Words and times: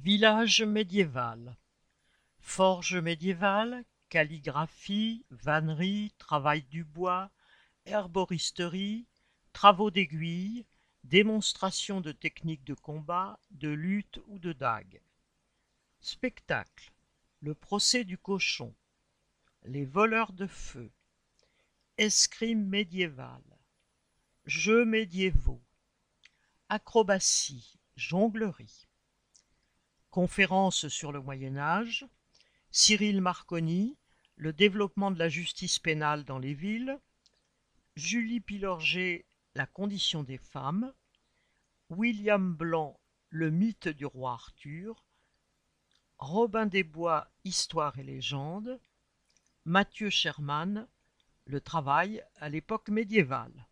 Village 0.00 0.62
médiéval. 0.62 1.56
Forge 2.38 2.94
médiévale, 2.94 3.84
calligraphie, 4.08 5.26
vannerie, 5.30 6.12
travail 6.18 6.62
du 6.62 6.84
bois, 6.84 7.32
herboristerie, 7.84 9.08
travaux 9.52 9.90
d'aiguille, 9.90 10.64
démonstration 11.02 12.00
de 12.00 12.12
techniques 12.12 12.62
de 12.62 12.74
combat, 12.74 13.40
de 13.50 13.70
lutte 13.70 14.20
ou 14.28 14.38
de 14.38 14.52
dague. 14.52 15.02
Spectacle. 16.00 16.92
Le 17.40 17.56
procès 17.56 18.04
du 18.04 18.18
cochon. 18.18 18.72
Les 19.64 19.84
voleurs 19.84 20.32
de 20.32 20.46
feu. 20.46 20.92
Escrime 21.96 22.64
médiévale. 22.64 23.58
Jeux 24.44 24.84
médiévaux. 24.84 25.64
Acrobatie, 26.68 27.80
jonglerie. 27.96 28.87
Conférence 30.18 30.88
sur 30.88 31.12
le 31.12 31.20
Moyen 31.20 31.56
Âge. 31.56 32.04
Cyril 32.72 33.20
Marconi, 33.20 33.96
Le 34.34 34.52
développement 34.52 35.12
de 35.12 35.18
la 35.20 35.28
justice 35.28 35.78
pénale 35.78 36.24
dans 36.24 36.40
les 36.40 36.54
villes. 36.54 36.98
Julie 37.94 38.40
Pilorget, 38.40 39.26
La 39.54 39.64
condition 39.64 40.24
des 40.24 40.38
femmes. 40.38 40.92
William 41.88 42.52
Blanc, 42.52 42.98
Le 43.30 43.52
mythe 43.52 43.86
du 43.86 44.06
roi 44.06 44.32
Arthur. 44.32 45.04
Robin 46.18 46.66
des 46.66 46.82
Bois, 46.82 47.30
Histoire 47.44 47.96
et 48.00 48.02
légende. 48.02 48.80
Mathieu 49.66 50.10
Sherman, 50.10 50.88
Le 51.44 51.60
travail 51.60 52.24
à 52.40 52.48
l'époque 52.48 52.88
médiévale. 52.88 53.67